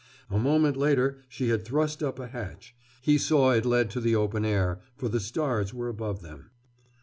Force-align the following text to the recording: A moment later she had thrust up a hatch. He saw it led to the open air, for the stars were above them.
A 0.31 0.39
moment 0.39 0.77
later 0.77 1.19
she 1.29 1.49
had 1.49 1.63
thrust 1.63 2.01
up 2.01 2.17
a 2.17 2.29
hatch. 2.29 2.73
He 3.03 3.19
saw 3.19 3.51
it 3.51 3.67
led 3.67 3.91
to 3.91 3.99
the 4.01 4.15
open 4.15 4.43
air, 4.43 4.79
for 4.95 5.07
the 5.07 5.19
stars 5.19 5.75
were 5.75 5.89
above 5.89 6.23
them. 6.23 6.49